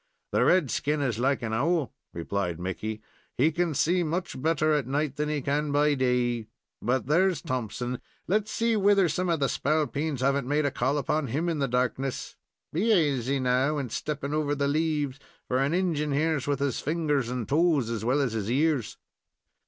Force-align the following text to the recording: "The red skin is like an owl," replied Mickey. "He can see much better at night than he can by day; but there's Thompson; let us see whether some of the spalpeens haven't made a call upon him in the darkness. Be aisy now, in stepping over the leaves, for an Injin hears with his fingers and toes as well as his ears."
"The 0.31 0.43
red 0.43 0.71
skin 0.71 0.99
is 0.99 1.19
like 1.19 1.43
an 1.43 1.53
owl," 1.53 1.93
replied 2.11 2.59
Mickey. 2.59 3.03
"He 3.37 3.51
can 3.51 3.75
see 3.75 4.01
much 4.01 4.41
better 4.41 4.73
at 4.73 4.87
night 4.87 5.15
than 5.15 5.29
he 5.29 5.43
can 5.43 5.71
by 5.71 5.93
day; 5.93 6.47
but 6.81 7.05
there's 7.05 7.39
Thompson; 7.43 8.01
let 8.27 8.45
us 8.45 8.49
see 8.49 8.75
whether 8.75 9.07
some 9.07 9.29
of 9.29 9.39
the 9.39 9.47
spalpeens 9.47 10.21
haven't 10.21 10.47
made 10.47 10.65
a 10.65 10.71
call 10.71 10.97
upon 10.97 11.27
him 11.27 11.47
in 11.47 11.59
the 11.59 11.67
darkness. 11.67 12.35
Be 12.73 12.91
aisy 12.91 13.39
now, 13.39 13.77
in 13.77 13.89
stepping 13.89 14.33
over 14.33 14.55
the 14.55 14.67
leaves, 14.67 15.19
for 15.47 15.59
an 15.59 15.71
Injin 15.71 16.13
hears 16.13 16.47
with 16.47 16.57
his 16.61 16.79
fingers 16.79 17.29
and 17.29 17.47
toes 17.47 17.91
as 17.91 18.03
well 18.03 18.21
as 18.21 18.33
his 18.33 18.49
ears." 18.49 18.97